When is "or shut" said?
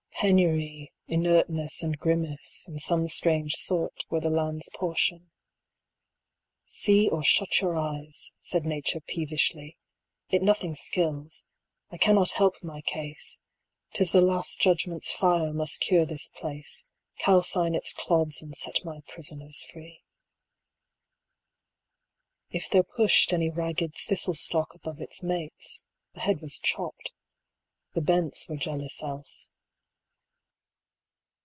7.09-7.59